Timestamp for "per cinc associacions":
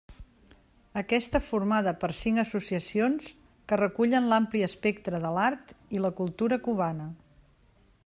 2.03-3.29